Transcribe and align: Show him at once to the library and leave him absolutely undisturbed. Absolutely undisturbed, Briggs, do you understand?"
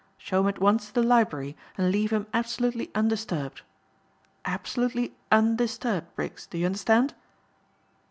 Show 0.17 0.39
him 0.41 0.47
at 0.47 0.57
once 0.59 0.87
to 0.87 0.93
the 0.95 1.03
library 1.03 1.55
and 1.77 1.91
leave 1.91 2.09
him 2.11 2.25
absolutely 2.33 2.89
undisturbed. 2.95 3.61
Absolutely 4.45 5.13
undisturbed, 5.31 6.07
Briggs, 6.15 6.47
do 6.47 6.57
you 6.57 6.65
understand?" 6.65 7.13